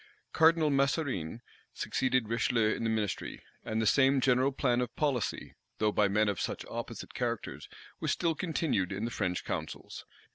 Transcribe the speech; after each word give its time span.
Cardinal 0.33 0.71
Mazarine 0.71 1.41
succeeded 1.75 2.27
Richelieu 2.27 2.75
in 2.75 2.83
the 2.83 2.89
ministry; 2.89 3.43
and 3.63 3.79
the 3.79 3.85
same 3.85 4.19
general 4.19 4.51
plan 4.51 4.81
of 4.81 4.95
policy, 4.95 5.53
though 5.77 5.91
by 5.91 6.07
men 6.07 6.27
of 6.27 6.41
such 6.41 6.65
opposite 6.67 7.13
characters, 7.13 7.69
was 7.99 8.09
still 8.11 8.33
continued 8.33 8.91
in 8.91 9.05
the 9.05 9.11
French 9.11 9.45
councils. 9.45 10.07